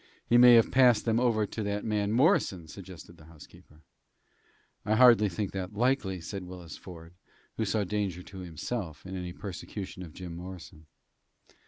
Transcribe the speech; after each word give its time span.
"He 0.25 0.35
may 0.35 0.55
have 0.55 0.71
passed 0.71 1.05
them 1.05 1.19
over 1.19 1.45
to 1.45 1.61
that 1.61 1.85
man 1.85 2.11
Morrison," 2.11 2.67
suggested 2.67 3.17
the 3.17 3.25
housekeeper. 3.25 3.81
"I 4.83 4.95
hardly 4.95 5.29
think 5.29 5.51
that 5.51 5.75
likely," 5.75 6.19
said 6.21 6.41
Willis 6.41 6.75
Ford, 6.75 7.13
who 7.57 7.65
saw 7.65 7.83
danger 7.83 8.23
to 8.23 8.39
himself 8.39 9.05
in 9.05 9.15
any 9.15 9.31
persecution 9.31 10.01
of 10.01 10.13
Jim 10.15 10.35
Morrison. 10.35 10.87